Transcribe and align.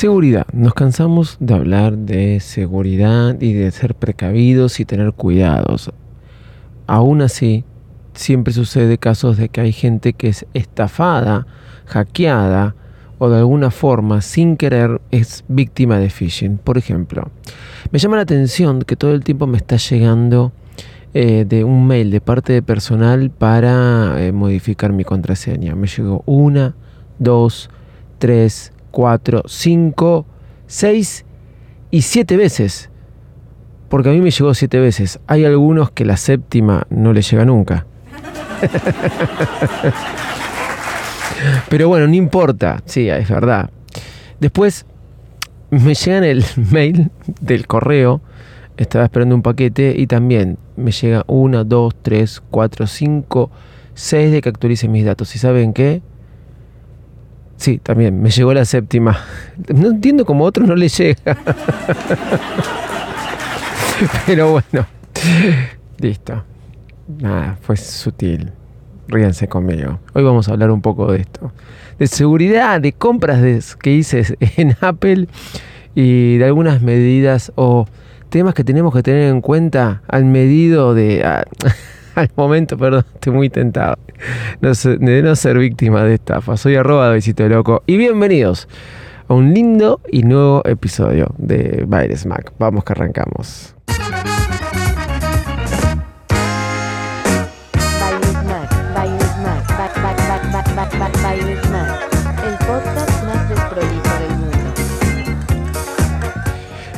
Seguridad. 0.00 0.46
Nos 0.54 0.72
cansamos 0.72 1.36
de 1.40 1.52
hablar 1.52 1.98
de 1.98 2.40
seguridad 2.40 3.38
y 3.38 3.52
de 3.52 3.70
ser 3.70 3.94
precavidos 3.94 4.80
y 4.80 4.86
tener 4.86 5.12
cuidados. 5.12 5.92
Aún 6.86 7.20
así, 7.20 7.64
siempre 8.14 8.54
sucede 8.54 8.96
casos 8.96 9.36
de 9.36 9.50
que 9.50 9.60
hay 9.60 9.72
gente 9.72 10.14
que 10.14 10.28
es 10.28 10.46
estafada, 10.54 11.46
hackeada 11.84 12.74
o 13.18 13.28
de 13.28 13.40
alguna 13.40 13.70
forma, 13.70 14.22
sin 14.22 14.56
querer, 14.56 15.02
es 15.10 15.44
víctima 15.48 15.98
de 15.98 16.08
phishing. 16.08 16.56
Por 16.56 16.78
ejemplo, 16.78 17.30
me 17.90 17.98
llama 17.98 18.16
la 18.16 18.22
atención 18.22 18.80
que 18.80 18.96
todo 18.96 19.12
el 19.12 19.22
tiempo 19.22 19.46
me 19.46 19.58
está 19.58 19.76
llegando 19.76 20.52
eh, 21.12 21.44
de 21.46 21.62
un 21.62 21.86
mail 21.86 22.10
de 22.10 22.22
parte 22.22 22.54
de 22.54 22.62
personal 22.62 23.28
para 23.28 24.14
eh, 24.16 24.32
modificar 24.32 24.94
mi 24.94 25.04
contraseña. 25.04 25.74
Me 25.74 25.88
llegó 25.88 26.22
una, 26.24 26.74
dos, 27.18 27.68
tres, 28.18 28.72
4, 28.90 29.42
5, 29.46 30.26
6 30.66 31.24
y 31.90 32.02
7 32.02 32.36
veces. 32.36 32.90
Porque 33.88 34.10
a 34.10 34.12
mí 34.12 34.20
me 34.20 34.30
llegó 34.30 34.54
7 34.54 34.78
veces. 34.78 35.18
Hay 35.26 35.44
algunos 35.44 35.90
que 35.90 36.04
la 36.04 36.16
séptima 36.16 36.86
no 36.90 37.12
le 37.12 37.22
llega 37.22 37.44
nunca. 37.44 37.86
Pero 41.68 41.88
bueno, 41.88 42.06
no 42.06 42.14
importa. 42.14 42.82
Sí, 42.84 43.08
es 43.08 43.28
verdad. 43.28 43.70
Después 44.38 44.86
me 45.70 45.94
llegan 45.94 46.24
el 46.24 46.44
mail 46.70 47.10
del 47.40 47.66
correo. 47.66 48.20
Estaba 48.76 49.04
esperando 49.04 49.34
un 49.34 49.42
paquete 49.42 49.94
y 49.96 50.06
también 50.06 50.56
me 50.76 50.92
llega 50.92 51.24
1, 51.26 51.64
2, 51.64 51.94
3, 52.02 52.42
4, 52.50 52.86
5, 52.86 53.50
6 53.94 54.32
de 54.32 54.40
que 54.40 54.48
actualice 54.48 54.88
mis 54.88 55.04
datos. 55.04 55.34
¿Y 55.34 55.38
saben 55.38 55.72
qué? 55.72 56.02
Sí, 57.60 57.76
también, 57.76 58.22
me 58.22 58.30
llegó 58.30 58.54
la 58.54 58.64
séptima. 58.64 59.18
No 59.68 59.88
entiendo 59.88 60.24
cómo 60.24 60.46
a 60.46 60.48
otros 60.48 60.66
no 60.66 60.74
le 60.74 60.88
llega. 60.88 61.36
Pero 64.26 64.52
bueno, 64.52 64.86
listo. 65.98 66.42
Nada, 67.18 67.58
fue 67.60 67.76
sutil. 67.76 68.50
Ríanse 69.08 69.46
conmigo. 69.46 70.00
Hoy 70.14 70.22
vamos 70.22 70.48
a 70.48 70.52
hablar 70.52 70.70
un 70.70 70.80
poco 70.80 71.12
de 71.12 71.20
esto. 71.20 71.52
De 71.98 72.06
seguridad, 72.06 72.80
de 72.80 72.94
compras 72.94 73.76
que 73.76 73.92
hice 73.92 74.38
en 74.56 74.74
Apple 74.80 75.28
y 75.94 76.38
de 76.38 76.44
algunas 76.46 76.80
medidas 76.80 77.52
o 77.56 77.86
temas 78.30 78.54
que 78.54 78.64
tenemos 78.64 78.94
que 78.94 79.02
tener 79.02 79.28
en 79.28 79.42
cuenta 79.42 80.00
al 80.08 80.24
medido 80.24 80.94
de... 80.94 81.22
al 82.14 82.30
momento, 82.36 82.76
perdón, 82.76 83.04
estoy 83.14 83.32
muy 83.32 83.50
tentado 83.50 83.96
de 84.60 85.22
no 85.22 85.36
ser 85.36 85.58
víctima 85.58 86.04
de 86.04 86.14
estafa. 86.14 86.56
Soy 86.56 86.76
arroba 86.76 87.10
de 87.10 87.48
loco 87.48 87.82
y 87.86 87.96
bienvenidos 87.96 88.68
a 89.28 89.34
un 89.34 89.54
lindo 89.54 90.00
y 90.10 90.22
nuevo 90.22 90.62
episodio 90.64 91.32
de 91.38 91.84
Baires 91.86 92.26
Mac. 92.26 92.52
Vamos 92.58 92.84
que 92.84 92.92
arrancamos. 92.92 93.74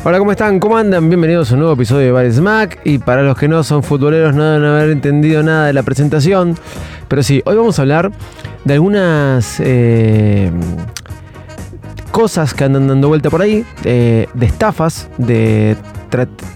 Hola, 0.05 0.19
¿cómo 0.19 0.33
están? 0.33 0.59
¿Cómo 0.59 0.77
andan? 0.77 1.09
Bienvenidos 1.09 1.53
a 1.53 1.55
un 1.55 1.61
nuevo 1.61 1.75
episodio 1.75 2.07
de 2.07 2.11
Bar 2.11 2.29
Smack. 2.33 2.81
Y 2.83 2.99
para 2.99 3.23
los 3.23 3.39
que 3.39 3.47
no 3.47 3.63
son 3.63 3.85
futboleros, 3.85 4.35
no 4.35 4.43
deben 4.43 4.69
haber 4.69 4.91
entendido 4.91 5.45
nada 5.45 5.67
de 5.69 5.73
la 5.73 5.85
presentación. 5.85 6.59
Pero 7.07 7.23
sí, 7.23 7.41
hoy 7.45 7.55
vamos 7.55 7.79
a 7.79 7.83
hablar 7.83 8.11
de 8.65 8.75
algunas 8.75 9.61
eh, 9.61 10.51
cosas 12.11 12.53
que 12.53 12.65
andan 12.65 12.89
dando 12.89 13.07
vuelta 13.07 13.31
por 13.31 13.43
ahí, 13.43 13.65
de 13.85 14.27
estafas, 14.41 15.09
de, 15.19 15.77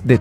de, 0.02 0.20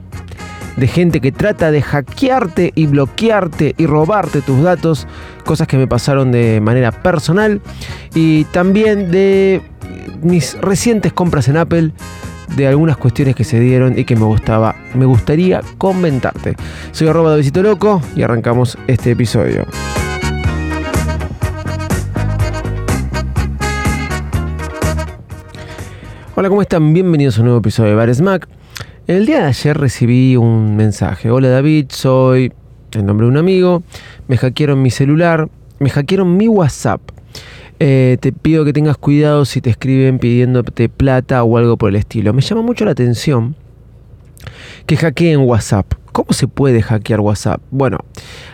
de 0.78 0.88
gente 0.88 1.20
que 1.20 1.32
trata 1.32 1.72
de 1.72 1.82
hackearte 1.82 2.74
y 2.76 2.86
bloquearte 2.86 3.74
y 3.76 3.88
robarte 3.88 4.44
tus 4.44 4.62
datos, 4.62 5.08
cosas 5.46 5.68
que 5.68 5.78
me 5.78 5.88
pasaron 5.88 6.32
de 6.32 6.62
manera 6.62 6.92
personal 6.92 7.60
y 8.14 8.44
también 8.46 9.10
de 9.10 9.64
mis 10.22 10.62
recientes 10.62 11.12
compras 11.12 11.48
en 11.48 11.58
Apple 11.58 11.92
de 12.56 12.68
algunas 12.68 12.98
cuestiones 12.98 13.36
que 13.36 13.44
se 13.44 13.60
dieron 13.60 13.98
y 13.98 14.06
que 14.06 14.16
me 14.16 14.26
gustaba, 14.26 14.76
me 14.94 15.06
gustaría 15.06 15.62
comentarte. 15.78 16.56
Soy 16.92 17.08
arroba 17.08 17.32
de 17.32 17.38
Visito 17.38 17.62
Loco 17.62 18.02
y 18.16 18.24
arrancamos 18.24 18.78
este 18.88 19.12
episodio. 19.12 19.66
Hola, 26.38 26.50
¿cómo 26.50 26.62
están? 26.62 26.94
Bienvenidos 26.94 27.38
a 27.38 27.42
un 27.42 27.46
nuevo 27.46 27.60
episodio 27.60 27.92
de 27.92 27.96
Bar 27.96 28.14
Smack. 28.14 28.48
El 29.08 29.26
día 29.26 29.40
de 29.40 29.46
ayer 29.46 29.78
recibí 29.78 30.36
un 30.36 30.76
mensaje. 30.76 31.32
Hola 31.32 31.48
David, 31.48 31.86
soy 31.90 32.52
el 32.92 33.06
nombre 33.06 33.26
de 33.26 33.32
un 33.32 33.38
amigo. 33.38 33.84
Me 34.28 34.36
hackearon 34.36 34.82
mi 34.82 34.90
celular, 34.90 35.48
me 35.80 35.90
hackearon 35.90 36.36
mi 36.36 36.48
WhatsApp. 36.48 37.02
Eh, 37.80 38.18
te 38.22 38.32
pido 38.32 38.64
que 38.64 38.72
tengas 38.72 38.98
cuidado 38.98 39.44
si 39.44 39.60
te 39.60 39.70
escriben 39.70 40.20
pidiéndote 40.20 40.88
plata 40.88 41.44
o 41.44 41.58
algo 41.58 41.78
por 41.78 41.90
el 41.90 41.98
estilo. 41.98 42.34
Me 42.34 42.42
llama 42.42 42.62
mucho 42.62 42.86
la 42.86 42.92
atención 42.92 43.56
que 44.86 44.96
hackeen 44.98 45.42
WhatsApp. 45.42 45.94
¿Cómo 46.12 46.32
se 46.32 46.48
puede 46.48 46.82
hackear 46.82 47.20
WhatsApp? 47.20 47.62
Bueno, 47.72 47.98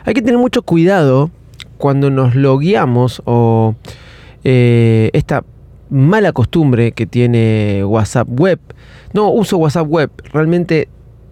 hay 0.04 0.16
que 0.16 0.22
tener 0.22 0.40
mucho 0.40 0.64
cuidado 0.64 1.30
cuando 1.78 2.10
nos 2.10 2.36
logueamos 2.36 3.22
o 3.26 3.76
eh, 4.44 5.12
esta 5.14 5.44
mala 5.90 6.32
costumbre 6.32 6.94
que 6.94 7.06
tiene 7.06 7.84
WhatsApp 7.86 8.28
Web. 8.30 8.60
No 9.14 9.30
uso 9.30 9.58
WhatsApp 9.58 9.88
Web, 9.88 10.10
realmente 10.34 10.88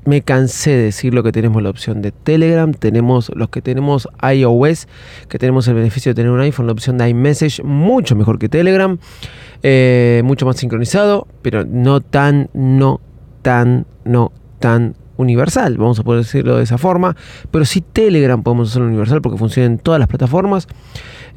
me 0.06 0.22
cansé 0.22 0.72
de 0.72 0.84
decir 0.84 1.14
lo 1.14 1.24
que 1.24 1.32
tenemos 1.32 1.62
la 1.62 1.70
opción 1.70 2.02
de 2.02 2.12
Telegram, 2.12 2.74
tenemos 2.74 3.32
los 3.36 3.50
que 3.50 3.62
tenemos 3.62 4.08
iOS, 4.22 4.88
que 5.28 5.40
tenemos 5.40 5.68
el 5.68 5.76
beneficio 5.76 6.12
de 6.12 6.16
tener 6.16 6.32
un 6.32 6.40
iPhone, 6.42 6.68
la 6.68 6.74
opción 6.74 6.98
de 6.98 7.10
iMessage, 7.10 7.64
mucho 7.64 8.16
mejor 8.16 8.40
que 8.40 8.50
Telegram, 8.50 8.98
eh, 9.64 10.22
mucho 10.26 10.46
más 10.46 10.58
sincronizado, 10.58 11.28
pero 11.42 11.66
no 11.66 12.02
tan, 12.02 12.50
no 12.54 13.02
tan, 13.42 13.86
no 14.06 14.32
tan 14.60 14.96
universal, 15.18 15.78
vamos 15.78 16.00
a 16.00 16.04
poder 16.04 16.24
decirlo 16.24 16.58
de 16.58 16.64
esa 16.64 16.78
forma, 16.78 17.16
pero 17.52 17.66
sí 17.66 17.82
Telegram 17.82 18.42
podemos 18.42 18.70
hacerlo 18.70 18.88
universal 18.88 19.22
porque 19.22 19.38
funciona 19.38 19.68
en 19.68 19.78
todas 19.78 20.00
las 20.00 20.08
plataformas. 20.08 20.68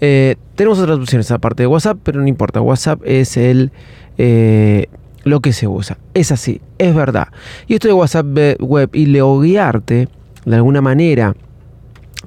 Eh, 0.01 0.37
tenemos 0.55 0.79
otras 0.79 0.99
opciones 0.99 1.31
aparte 1.31 1.65
de 1.65 1.67
WhatsApp, 1.67 1.99
pero 2.03 2.21
no 2.21 2.29
importa, 2.29 2.61
WhatsApp 2.61 3.01
es 3.05 3.37
el... 3.37 3.73
Eh, 4.19 4.87
lo 5.25 5.41
que 5.41 5.53
se 5.53 5.67
usa. 5.67 5.99
Es 6.15 6.33
así, 6.33 6.61
es 6.79 6.95
verdad. 6.95 7.29
Y 7.67 7.75
esto 7.75 7.89
de 7.89 7.95
WhatsApp 7.95 8.27
web 8.61 8.91
y 8.93 9.07
loguearte 9.07 10.09
de 10.45 10.57
alguna 10.57 10.81
manera 10.81 11.35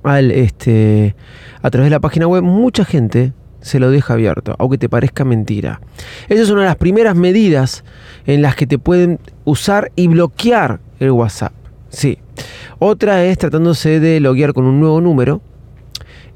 al, 0.03 0.31
este, 0.31 1.15
a 1.61 1.69
través 1.69 1.87
de 1.87 1.95
la 1.95 1.99
página 1.99 2.27
web, 2.27 2.43
mucha 2.43 2.85
gente 2.85 3.33
se 3.61 3.79
lo 3.79 3.89
deja 3.89 4.13
abierto, 4.13 4.55
aunque 4.59 4.77
te 4.77 4.89
parezca 4.89 5.25
mentira. 5.25 5.81
Esa 6.29 6.43
es 6.43 6.49
una 6.51 6.61
de 6.61 6.67
las 6.67 6.75
primeras 6.75 7.15
medidas 7.15 7.83
en 8.27 8.43
las 8.43 8.55
que 8.55 8.67
te 8.67 8.77
pueden 8.77 9.19
usar 9.43 9.91
y 9.95 10.07
bloquear 10.07 10.79
el 10.99 11.11
WhatsApp. 11.11 11.53
Sí. 11.89 12.19
Otra 12.77 13.25
es 13.25 13.37
tratándose 13.37 13.99
de 13.99 14.19
loguear 14.19 14.53
con 14.53 14.65
un 14.65 14.79
nuevo 14.79 15.01
número 15.01 15.41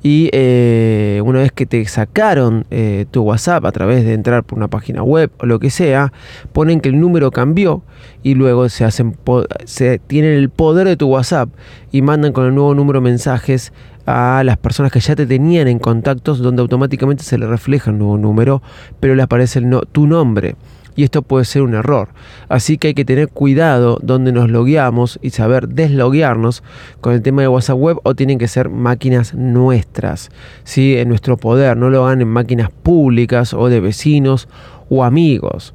y 0.02 0.30
eh, 0.32 1.22
una 1.26 1.40
vez 1.40 1.52
que 1.52 1.66
te 1.66 1.86
sacaron 1.86 2.66
eh, 2.72 3.06
tu 3.12 3.24
WhatsApp 3.24 3.66
a 3.66 3.72
través 3.72 4.06
de 4.06 4.14
entrar 4.14 4.44
por 4.44 4.58
una 4.58 4.70
página 4.70 5.04
web 5.04 5.32
o 5.40 5.46
lo 5.46 5.60
que 5.60 5.70
sea, 5.70 6.14
ponen 6.54 6.80
que 6.80 6.90
el 6.90 7.00
número 7.00 7.32
cambió 7.32 7.84
y 8.24 8.36
luego 8.36 8.70
se 8.70 8.86
hacen 8.86 9.18
se 9.66 10.00
tienen 10.00 10.34
el 10.34 10.50
poder 10.50 10.88
de 10.88 10.96
tu 10.96 11.08
WhatsApp 11.08 11.50
y 11.92 12.02
mandan 12.02 12.32
con 12.32 12.46
el 12.46 12.56
nuevo 12.56 12.74
número 12.74 13.02
mensajes 13.02 13.74
a 14.06 14.42
las 14.44 14.58
personas 14.58 14.92
que 14.92 15.00
ya 15.00 15.16
te 15.16 15.28
tenían 15.28 15.68
en 15.68 15.80
contactos 15.80 16.40
donde 16.40 16.62
automáticamente 16.62 17.24
se 17.24 17.38
le 17.38 17.46
refleja 17.46 17.92
el 17.92 18.00
nuevo 18.00 18.18
número, 18.18 18.62
pero 19.00 19.16
le 19.16 19.22
aparece 19.22 19.60
el 19.60 19.69
no, 19.69 19.81
tu 19.81 20.07
nombre 20.07 20.56
y 20.95 21.03
esto 21.03 21.21
puede 21.21 21.45
ser 21.45 21.62
un 21.62 21.74
error. 21.74 22.09
Así 22.47 22.77
que 22.77 22.89
hay 22.89 22.94
que 22.94 23.06
tener 23.06 23.30
cuidado 23.30 24.00
donde 24.01 24.31
nos 24.31 24.50
logueamos 24.50 25.19
y 25.21 25.31
saber 25.31 25.69
desloguearnos 25.69 26.63
con 27.01 27.13
el 27.13 27.21
tema 27.21 27.41
de 27.41 27.47
WhatsApp 27.47 27.77
Web 27.77 28.00
o 28.03 28.15
tienen 28.15 28.38
que 28.38 28.47
ser 28.47 28.69
máquinas 28.69 29.33
nuestras, 29.33 30.30
¿sí? 30.63 30.97
en 30.97 31.09
nuestro 31.09 31.38
poder, 31.38 31.77
no 31.77 31.89
lo 31.89 32.06
hagan 32.06 32.21
en 32.21 32.27
máquinas 32.27 32.69
públicas 32.71 33.53
o 33.53 33.69
de 33.69 33.80
vecinos 33.80 34.47
o 34.89 35.03
amigos. 35.03 35.74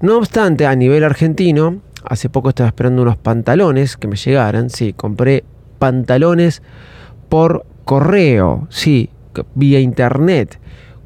No 0.00 0.18
obstante, 0.18 0.66
a 0.66 0.74
nivel 0.74 1.04
argentino, 1.04 1.80
hace 2.04 2.28
poco 2.28 2.48
estaba 2.48 2.68
esperando 2.68 3.02
unos 3.02 3.16
pantalones 3.16 3.96
que 3.96 4.08
me 4.08 4.16
llegaran, 4.16 4.70
sí, 4.70 4.92
compré 4.92 5.44
pantalones 5.78 6.62
por 7.28 7.64
correo, 7.84 8.66
sí, 8.70 9.10
vía 9.54 9.80
internet. 9.80 10.58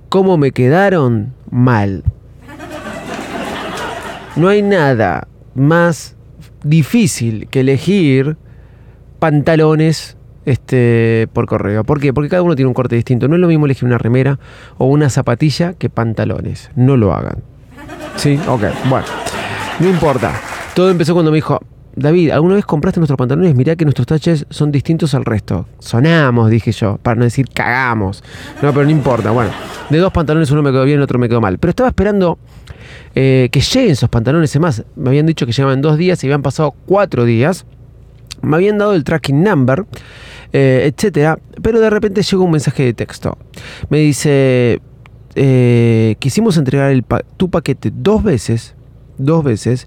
¿Cómo 0.09 0.37
me 0.37 0.53
quedaron? 0.53 1.35
Mal. 1.51 2.05
No 4.37 4.49
hay 4.49 4.63
nada 4.63 5.29
más 5.55 6.15
difícil 6.63 7.49
que 7.49 7.61
elegir 7.61 8.37
pantalones 9.19 10.17
este, 10.45 11.29
por 11.33 11.47
correo. 11.47 11.85
¿Por 11.85 12.01
qué? 12.01 12.13
Porque 12.13 12.29
cada 12.29 12.43
uno 12.43 12.55
tiene 12.55 12.69
un 12.69 12.75
corte 12.75 12.97
distinto. 12.97 13.29
No 13.29 13.35
es 13.35 13.41
lo 13.41 13.49
mismo 13.49 13.65
elegir 13.65 13.85
una 13.85 13.99
remera 13.99 14.39
o 14.77 14.87
una 14.87 15.09
zapatilla 15.09 15.73
que 15.73 15.89
pantalones. 15.89 16.71
No 16.77 16.97
lo 16.97 17.15
hagan. 17.15 17.43
Sí, 18.17 18.39
ok, 18.47 18.63
bueno. 18.91 19.07
No 19.81 19.89
importa. 19.89 20.33
Todo 20.75 20.91
empezó 20.91 21.15
cuando 21.15 21.31
me 21.31 21.37
dijo, 21.37 21.61
David, 21.97 22.31
¿alguna 22.31 22.57
vez 22.57 22.67
compraste 22.67 23.01
nuestros 23.01 23.17
pantalones? 23.17 23.55
Mirá 23.55 23.75
que 23.75 23.87
nuestros 23.87 24.07
taches 24.07 24.47
son 24.51 24.71
distintos 24.71 25.15
al 25.15 25.25
resto. 25.25 25.67
Sonamos, 25.79 26.51
dije 26.51 26.71
yo, 26.71 26.99
para 27.03 27.17
no 27.17 27.25
decir 27.25 27.49
cagamos. 27.49 28.23
No, 28.61 28.71
pero 28.75 28.85
no 28.85 28.91
importa. 28.91 29.31
Bueno, 29.31 29.51
de 29.89 29.97
dos 29.97 30.13
pantalones 30.13 30.51
uno 30.51 30.63
me 30.63 30.71
quedó 30.73 30.85
bien, 30.85 30.99
el 30.99 31.03
otro 31.03 31.19
me 31.19 31.27
quedó 31.27 31.41
mal. 31.41 31.59
Pero 31.59 31.71
estaba 31.71 31.89
esperando 31.89 32.39
eh, 33.15 33.49
que 33.51 33.61
lleguen 33.61 33.93
esos 33.93 34.11
pantalones. 34.11 34.55
Es 34.55 34.61
más, 34.61 34.85
me 34.95 35.09
habían 35.09 35.25
dicho 35.25 35.47
que 35.47 35.53
llegaban 35.53 35.81
dos 35.81 35.97
días 35.97 36.23
y 36.23 36.27
habían 36.27 36.43
pasado 36.43 36.75
cuatro 36.85 37.25
días. 37.25 37.65
Me 38.43 38.57
habían 38.57 38.77
dado 38.77 38.93
el 38.93 39.03
tracking 39.03 39.43
number, 39.43 39.87
eh, 40.53 40.93
etcétera. 40.93 41.39
Pero 41.63 41.81
de 41.81 41.89
repente 41.89 42.23
llegó 42.23 42.45
un 42.45 42.51
mensaje 42.51 42.83
de 42.83 42.93
texto. 42.93 43.39
Me 43.89 44.01
dice: 44.01 44.83
eh, 45.35 46.17
Quisimos 46.19 46.59
entregar 46.59 46.95
tu 47.39 47.49
paquete 47.49 47.91
dos 47.91 48.23
veces. 48.23 48.75
Dos 49.19 49.43
veces 49.43 49.87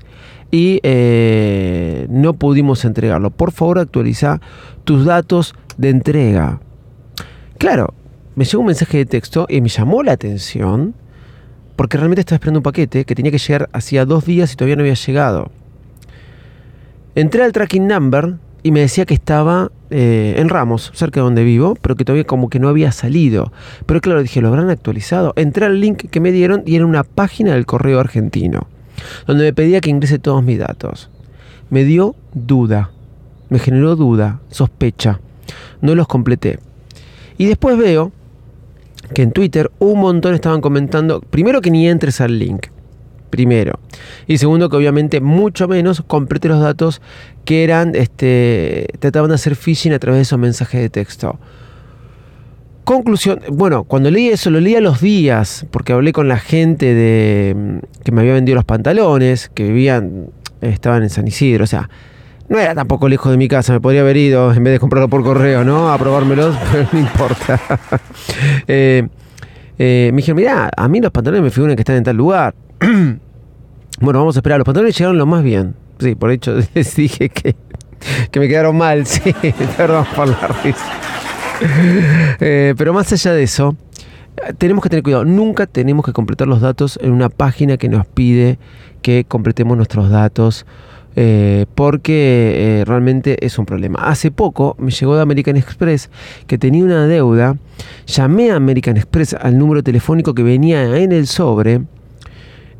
y 0.52 0.80
eh, 0.84 2.08
no 2.10 2.34
pudimos 2.34 2.86
entregarlo. 2.86 3.30
Por 3.30 3.52
favor, 3.52 3.80
actualiza 3.80 4.42
tus 4.84 5.06
datos 5.06 5.56
de 5.78 5.90
entrega. 5.90 6.60
Claro, 7.58 7.94
me 8.36 8.46
llegó 8.46 8.62
un 8.62 8.68
mensaje 8.68 9.00
de 9.00 9.06
texto 9.06 9.46
y 9.50 9.62
me 9.62 9.70
llamó 9.70 10.02
la 10.04 10.14
atención 10.14 10.96
porque 11.76 11.98
realmente 11.98 12.22
estaba 12.22 12.36
esperando 12.36 12.60
un 12.60 12.64
paquete 12.64 13.06
que 13.06 13.16
tenía 13.16 13.32
que 13.32 13.38
llegar 13.38 13.70
hacía 13.74 14.06
dos 14.06 14.26
días 14.26 14.52
y 14.52 14.56
todavía 14.56 14.76
no 14.76 14.82
había 14.82 14.96
llegado. 14.96 15.52
Entré 17.16 17.44
al 17.44 17.52
tracking 17.52 17.88
number 17.88 18.36
y 18.64 18.72
me 18.72 18.82
decía 18.82 19.06
que 19.06 19.14
estaba 19.14 19.72
eh, 19.90 20.36
en 20.38 20.50
Ramos, 20.50 20.92
cerca 20.94 21.22
de 21.22 21.24
donde 21.24 21.44
vivo, 21.44 21.76
pero 21.82 21.96
que 21.96 22.06
todavía 22.06 22.26
como 22.26 22.50
que 22.50 22.60
no 22.60 22.68
había 22.68 22.92
salido. 22.92 23.52
Pero 23.86 24.02
claro, 24.02 24.22
dije, 24.22 24.42
¿lo 24.42 24.50
habrán 24.50 24.70
actualizado? 24.70 25.34
Entré 25.36 25.66
al 25.66 25.80
link 25.80 26.10
que 26.10 26.20
me 26.20 26.32
dieron 26.32 26.64
y 26.66 26.76
era 26.76 26.86
una 26.86 27.04
página 27.04 27.54
del 27.54 27.66
correo 27.66 28.00
argentino, 28.00 28.68
donde 29.28 29.46
me 29.46 29.54
pedía 29.54 29.82
que 29.82 29.90
ingrese 29.90 30.20
todos 30.20 30.44
mis 30.44 30.60
datos. 30.60 31.10
Me 31.70 31.84
dio 31.84 32.16
duda, 32.34 32.92
me 33.50 33.60
generó 33.60 33.96
duda, 33.96 34.40
sospecha. 34.50 35.20
No 35.82 35.96
los 35.96 36.08
completé. 36.08 36.60
Y 37.38 37.46
después 37.46 37.78
veo 37.78 38.12
que 39.14 39.24
en 39.24 39.32
Twitter 39.32 39.72
un 39.80 40.00
montón 40.00 40.34
estaban 40.34 40.62
comentando, 40.62 41.22
primero 41.22 41.62
que 41.62 41.72
ni 41.72 41.88
entres 41.88 42.22
al 42.22 42.38
link, 42.38 42.68
primero. 43.30 43.80
Y 44.28 44.38
segundo 44.38 44.70
que 44.70 44.78
obviamente 44.78 45.22
mucho 45.22 45.68
menos 45.68 46.04
complete 46.06 46.48
los 46.48 46.60
datos 46.60 47.02
que 47.46 47.64
eran, 47.64 47.96
este, 47.96 48.88
trataban 49.00 49.30
de 49.30 49.36
hacer 49.36 49.56
phishing 49.56 49.94
a 49.94 50.00
través 50.00 50.18
de 50.20 50.22
esos 50.24 50.40
mensajes 50.40 50.82
de 50.82 50.90
texto. 50.90 51.40
Conclusión, 52.90 53.40
bueno, 53.52 53.84
cuando 53.84 54.10
leí 54.10 54.30
eso, 54.30 54.50
lo 54.50 54.60
leí 54.60 54.74
a 54.74 54.82
los 54.82 55.00
días, 55.00 55.68
porque 55.70 55.94
hablé 55.94 56.12
con 56.12 56.28
la 56.28 56.40
gente 56.40 56.96
de 56.96 57.82
que 58.04 58.12
me 58.12 58.22
había 58.22 58.34
vendido 58.34 58.56
los 58.56 58.66
pantalones, 58.66 59.52
que 59.54 59.62
vivían, 59.66 60.32
estaban 60.62 61.04
en 61.04 61.12
San 61.12 61.28
Isidro, 61.28 61.66
o 61.66 61.68
sea, 61.68 61.88
no 62.48 62.58
era 62.58 62.74
tampoco 62.74 63.08
lejos 63.08 63.32
de 63.32 63.38
mi 63.38 63.48
casa, 63.48 63.74
me 63.74 63.80
podría 63.80 64.02
haber 64.02 64.18
ido 64.18 64.52
en 64.52 64.64
vez 64.64 64.74
de 64.74 64.80
comprarlo 64.80 65.08
por 65.08 65.22
correo, 65.22 65.64
¿no? 65.64 65.94
A 65.94 66.00
probármelos, 66.00 66.58
pero 66.72 66.88
no 66.92 67.00
importa. 67.00 67.62
Eh, 68.68 69.08
eh, 69.78 70.10
me 70.12 70.18
dijeron, 70.18 70.38
mirá, 70.38 70.72
a 70.76 70.88
mí 70.88 71.00
los 71.00 71.12
pantalones 71.12 71.44
me 71.44 71.52
figuran 71.52 71.76
que 71.76 71.84
están 71.84 71.98
en 71.98 72.04
tal 72.04 72.18
lugar. 72.18 72.56
bueno, 72.80 74.20
vamos 74.20 74.36
a 74.36 74.40
esperar. 74.40 74.58
Los 74.58 74.66
pantalones 74.66 74.98
llegaron 74.98 75.16
lo 75.16 75.28
más 75.28 75.44
bien. 75.44 75.76
Sí, 76.00 76.16
por 76.16 76.32
hecho 76.32 76.58
les 76.74 76.96
dije 76.96 77.30
que, 77.30 77.56
que 78.32 78.40
me 78.40 78.48
quedaron 78.48 78.76
mal. 78.76 79.06
Sí, 79.06 79.32
perdón 79.78 80.08
por 80.16 80.28
la 80.28 80.48
risa. 80.64 81.09
Eh, 82.42 82.74
pero 82.78 82.94
más 82.94 83.12
allá 83.12 83.34
de 83.34 83.44
eso, 83.44 83.76
tenemos 84.58 84.82
que 84.82 84.90
tener 84.90 85.04
cuidado. 85.04 85.26
Nunca 85.26 85.66
tenemos 85.66 86.06
que 86.06 86.14
completar 86.14 86.48
los 86.48 86.62
datos 86.62 86.98
en 87.02 87.12
una 87.12 87.28
página 87.28 87.78
que 87.78 87.90
nos 87.90 88.06
pide 88.08 88.58
que 89.02 89.26
completemos 89.28 89.76
nuestros 89.76 90.10
datos. 90.10 90.66
Eh, 91.16 91.66
porque 91.76 92.80
eh, 92.80 92.86
realmente 92.86 93.46
es 93.46 93.60
un 93.60 93.66
problema. 93.66 94.00
Hace 94.04 94.32
poco 94.32 94.78
me 94.80 94.92
llegó 94.92 95.16
de 95.16 95.22
American 95.22 95.58
Express 95.58 96.10
que 96.48 96.58
tenía 96.58 96.84
una 96.84 97.08
deuda. 97.08 97.58
Llamé 98.06 98.52
a 98.52 98.56
American 98.56 98.96
Express 98.96 99.34
al 99.34 99.58
número 99.58 99.84
telefónico 99.84 100.34
que 100.34 100.44
venía 100.44 100.98
en 100.98 101.12
el 101.12 101.28
sobre 101.28 101.82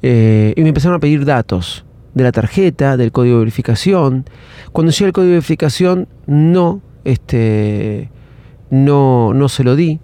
y 0.02 0.62
me 0.62 0.70
empezaron 0.70 0.96
a 0.96 1.00
pedir 1.00 1.26
datos 1.26 1.84
de 2.14 2.24
la 2.24 2.32
tarjeta, 2.32 2.98
del 2.98 3.12
código 3.12 3.36
de 3.36 3.40
verificación. 3.40 4.26
Cuando 4.72 4.92
llega 4.92 5.08
el 5.08 5.14
código 5.14 5.30
de 5.30 5.38
verificación, 5.38 6.08
no, 6.28 6.82
este, 7.04 8.10
no, 8.70 9.34
no 9.34 9.50
se 9.50 9.64
lo 9.64 9.76
di 9.76 10.00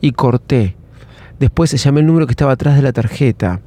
y 0.00 0.12
corté. 0.12 0.76
Después 1.38 1.72
llamé 1.82 2.00
el 2.00 2.06
número 2.06 2.26
que 2.26 2.32
estaba 2.32 2.52
atrás 2.52 2.76
de 2.76 2.82
la 2.82 2.92
tarjeta. 2.92 3.60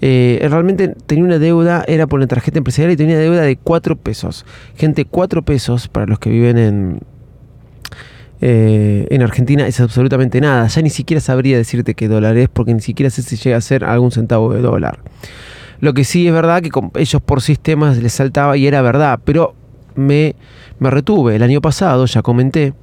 Eh, 0.00 0.46
realmente 0.50 0.88
tenía 1.06 1.24
una 1.24 1.38
deuda, 1.38 1.84
era 1.86 2.06
por 2.06 2.20
la 2.20 2.26
tarjeta 2.26 2.58
empresarial 2.58 2.92
y 2.92 2.96
tenía 2.96 3.18
deuda 3.18 3.42
de 3.42 3.56
4 3.56 3.96
pesos. 3.96 4.44
Gente, 4.76 5.04
4 5.04 5.42
pesos 5.42 5.88
para 5.88 6.06
los 6.06 6.18
que 6.18 6.30
viven 6.30 6.58
en, 6.58 7.00
eh, 8.40 9.06
en 9.10 9.22
Argentina 9.22 9.66
es 9.66 9.80
absolutamente 9.80 10.40
nada. 10.40 10.66
Ya 10.66 10.82
ni 10.82 10.90
siquiera 10.90 11.20
sabría 11.20 11.56
decirte 11.56 11.94
qué 11.94 12.08
dólar 12.08 12.36
es 12.36 12.48
porque 12.48 12.74
ni 12.74 12.80
siquiera 12.80 13.10
sé 13.10 13.22
si 13.22 13.36
llega 13.36 13.56
a 13.56 13.60
ser 13.60 13.84
algún 13.84 14.10
centavo 14.10 14.52
de 14.52 14.60
dólar. 14.60 14.98
Lo 15.80 15.94
que 15.94 16.04
sí 16.04 16.26
es 16.26 16.32
verdad 16.32 16.62
que 16.62 16.70
ellos 17.00 17.22
por 17.22 17.42
sistemas 17.42 17.98
les 17.98 18.12
saltaba 18.12 18.56
y 18.56 18.66
era 18.66 18.82
verdad, 18.82 19.20
pero 19.24 19.54
me, 19.96 20.36
me 20.78 20.90
retuve. 20.90 21.36
El 21.36 21.42
año 21.42 21.60
pasado 21.60 22.06
ya 22.06 22.22
comenté 22.22 22.74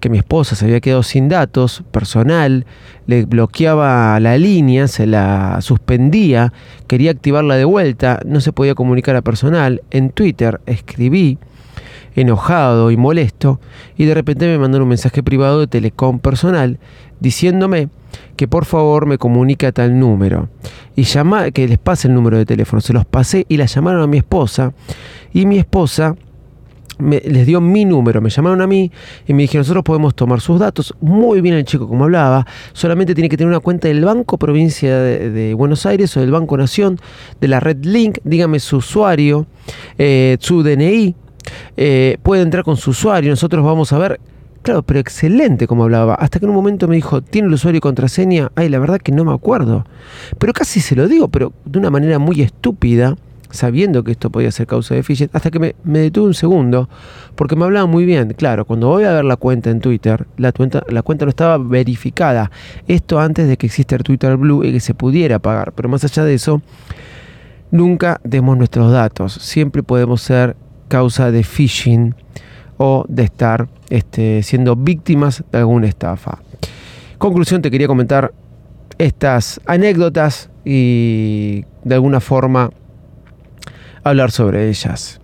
que 0.00 0.08
mi 0.08 0.18
esposa 0.18 0.56
se 0.56 0.64
había 0.64 0.80
quedado 0.80 1.02
sin 1.02 1.28
datos 1.28 1.82
personal, 1.90 2.66
le 3.06 3.24
bloqueaba 3.24 4.18
la 4.20 4.38
línea, 4.38 4.88
se 4.88 5.06
la 5.06 5.58
suspendía, 5.60 6.52
quería 6.86 7.10
activarla 7.10 7.56
de 7.56 7.64
vuelta, 7.64 8.20
no 8.24 8.40
se 8.40 8.52
podía 8.52 8.74
comunicar 8.74 9.16
a 9.16 9.22
personal. 9.22 9.82
En 9.90 10.10
Twitter 10.10 10.60
escribí 10.66 11.38
enojado 12.14 12.90
y 12.90 12.96
molesto 12.96 13.60
y 13.96 14.06
de 14.06 14.14
repente 14.14 14.46
me 14.46 14.58
mandaron 14.58 14.84
un 14.84 14.88
mensaje 14.88 15.22
privado 15.22 15.60
de 15.60 15.66
Telecom 15.66 16.18
personal 16.18 16.78
diciéndome 17.20 17.90
que 18.36 18.48
por 18.48 18.64
favor 18.64 19.06
me 19.06 19.18
comunique 19.18 19.66
a 19.66 19.72
tal 19.72 19.98
número 19.98 20.48
y 20.94 21.02
llama, 21.02 21.50
que 21.50 21.68
les 21.68 21.78
pase 21.78 22.08
el 22.08 22.14
número 22.14 22.38
de 22.38 22.46
teléfono. 22.46 22.80
Se 22.80 22.92
los 22.92 23.04
pasé 23.04 23.44
y 23.48 23.58
la 23.58 23.66
llamaron 23.66 24.02
a 24.02 24.06
mi 24.06 24.18
esposa 24.18 24.72
y 25.32 25.46
mi 25.46 25.58
esposa 25.58 26.16
me, 26.98 27.20
les 27.20 27.46
dio 27.46 27.60
mi 27.60 27.84
número, 27.84 28.20
me 28.20 28.30
llamaron 28.30 28.60
a 28.60 28.66
mí 28.66 28.90
y 29.26 29.34
me 29.34 29.42
dijeron, 29.42 29.60
nosotros 29.60 29.84
podemos 29.84 30.14
tomar 30.14 30.40
sus 30.40 30.58
datos. 30.60 30.94
Muy 31.00 31.40
bien 31.40 31.54
el 31.54 31.64
chico 31.64 31.88
como 31.88 32.04
hablaba, 32.04 32.46
solamente 32.72 33.14
tiene 33.14 33.28
que 33.28 33.36
tener 33.36 33.48
una 33.48 33.60
cuenta 33.60 33.88
del 33.88 34.04
Banco 34.04 34.38
Provincia 34.38 34.98
de, 34.98 35.54
Buenos 35.54 35.86
Aires 35.86 36.16
o 36.16 36.20
del 36.20 36.30
Banco 36.30 36.56
Nación, 36.56 36.98
de 37.40 37.48
la 37.48 37.60
Red 37.60 37.84
Link, 37.84 38.18
dígame 38.24 38.60
su 38.60 38.78
usuario, 38.78 39.46
eh, 39.98 40.36
su 40.40 40.62
DNI, 40.62 41.14
eh, 41.76 42.18
puede 42.22 42.42
entrar 42.42 42.64
con 42.64 42.76
su 42.76 42.90
usuario, 42.90 43.30
nosotros 43.30 43.64
vamos 43.64 43.92
a 43.92 43.98
ver 43.98 44.20
Claro, 44.66 44.82
pero 44.82 44.98
excelente 44.98 45.68
como 45.68 45.84
hablaba. 45.84 46.14
Hasta 46.16 46.40
que 46.40 46.44
en 46.44 46.50
un 46.50 46.56
momento 46.56 46.88
me 46.88 46.96
dijo, 46.96 47.22
¿tiene 47.22 47.46
el 47.46 47.54
usuario 47.54 47.78
y 47.78 47.80
contraseña? 47.80 48.50
Ay, 48.56 48.68
la 48.68 48.80
verdad 48.80 48.98
que 49.00 49.12
no 49.12 49.24
me 49.24 49.32
acuerdo. 49.32 49.86
Pero 50.38 50.52
casi 50.52 50.80
se 50.80 50.96
lo 50.96 51.06
digo, 51.06 51.28
pero 51.28 51.52
de 51.64 51.78
una 51.78 51.88
manera 51.88 52.18
muy 52.18 52.42
estúpida, 52.42 53.16
sabiendo 53.50 54.04
que 54.04 54.12
esto 54.12 54.30
podía 54.30 54.50
ser 54.50 54.66
causa 54.66 54.94
de 54.94 55.02
phishing, 55.02 55.30
hasta 55.32 55.50
que 55.50 55.58
me, 55.58 55.74
detuve 55.84 56.26
un 56.26 56.34
segundo, 56.34 56.88
porque 57.34 57.56
me 57.56 57.64
hablaba 57.64 57.86
muy 57.86 58.04
bien. 58.04 58.34
Claro, 58.34 58.64
cuando 58.64 58.88
voy 58.88 59.04
a 59.04 59.12
ver 59.12 59.24
la 59.24 59.36
cuenta 59.36 59.70
en 59.70 59.80
Twitter, 59.80 60.26
la 60.36 60.52
cuenta, 60.52 60.82
la 60.88 61.02
cuenta 61.02 61.24
no 61.24 61.30
estaba 61.30 61.58
verificada. 61.58 62.50
Esto 62.86 63.18
antes 63.20 63.48
de 63.48 63.56
que 63.56 63.66
existiera 63.66 64.02
Twitter 64.02 64.36
Blue 64.36 64.64
y 64.64 64.72
que 64.72 64.80
se 64.80 64.94
pudiera 64.94 65.38
pagar. 65.38 65.72
Pero 65.72 65.88
más 65.88 66.04
allá 66.04 66.24
de 66.24 66.34
eso, 66.34 66.62
nunca 67.70 68.20
demos 68.24 68.56
nuestros 68.56 68.92
datos. 68.92 69.32
Siempre 69.34 69.82
podemos 69.82 70.22
ser 70.22 70.56
causa 70.88 71.30
de 71.30 71.42
phishing 71.42 72.14
o 72.78 73.04
de 73.08 73.24
estar 73.24 73.68
este, 73.90 74.42
siendo 74.42 74.76
víctimas 74.76 75.44
de 75.50 75.58
alguna 75.58 75.86
estafa. 75.86 76.38
Conclusión, 77.18 77.62
te 77.62 77.70
quería 77.70 77.86
comentar 77.86 78.32
estas 78.98 79.60
anécdotas 79.66 80.50
y 80.64 81.64
de 81.84 81.94
alguna 81.94 82.20
forma 82.20 82.70
hablar 84.10 84.30
sobre 84.30 84.68
ellas. 84.68 85.20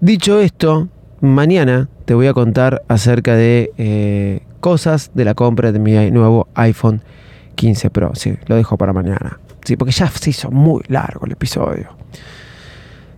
Dicho 0.00 0.40
esto, 0.40 0.88
mañana 1.20 1.88
te 2.04 2.14
voy 2.14 2.26
a 2.26 2.34
contar 2.34 2.82
acerca 2.88 3.34
de 3.34 3.72
eh, 3.78 4.42
cosas 4.60 5.10
de 5.14 5.24
la 5.24 5.34
compra 5.34 5.72
de 5.72 5.78
mi 5.78 6.10
nuevo 6.10 6.48
iPhone 6.54 7.02
15 7.54 7.90
Pro. 7.90 8.14
Sí, 8.14 8.36
lo 8.46 8.56
dejo 8.56 8.76
para 8.76 8.92
mañana. 8.92 9.38
Sí, 9.64 9.76
porque 9.76 9.92
ya 9.92 10.08
se 10.08 10.30
hizo 10.30 10.50
muy 10.50 10.82
largo 10.88 11.26
el 11.26 11.32
episodio. 11.32 11.96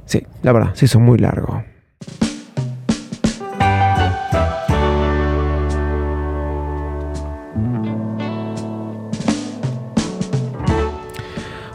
Sí, 0.05 0.23
la 0.43 0.53
verdad, 0.53 0.75
se 0.75 0.85
hizo 0.85 1.01
muy 1.01 1.19
largo. 1.19 1.65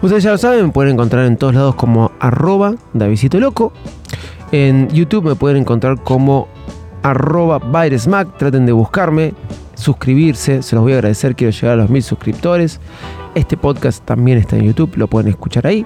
Ustedes 0.01 0.23
ya 0.23 0.31
lo 0.31 0.37
saben, 0.37 0.65
me 0.65 0.71
pueden 0.71 0.93
encontrar 0.93 1.25
en 1.25 1.37
todos 1.37 1.53
lados 1.53 1.75
como 1.75 2.11
arroba 2.19 2.73
Davidito 2.93 3.39
Loco. 3.39 3.71
En 4.51 4.89
YouTube 4.89 5.25
me 5.25 5.35
pueden 5.35 5.57
encontrar 5.57 6.01
como 6.01 6.47
arroba 7.03 7.59
Traten 7.59 8.65
de 8.65 8.71
buscarme. 8.71 9.33
suscribirse, 9.75 10.61
se 10.61 10.75
los 10.75 10.83
voy 10.83 10.93
a 10.93 10.95
agradecer, 10.95 11.35
quiero 11.35 11.51
llegar 11.51 11.73
a 11.73 11.75
los 11.81 11.89
mil 11.89 12.03
suscriptores. 12.03 12.79
Este 13.35 13.57
podcast 13.57 14.03
también 14.03 14.37
está 14.37 14.55
en 14.57 14.63
YouTube, 14.63 14.95
lo 14.95 15.07
pueden 15.07 15.29
escuchar 15.29 15.65
ahí. 15.67 15.85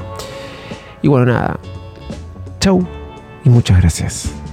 Y 1.02 1.08
bueno, 1.08 1.28
nada. 1.28 1.60
Chau 2.60 2.86
y 3.44 3.50
muchas 3.50 3.80
gracias. 3.80 4.45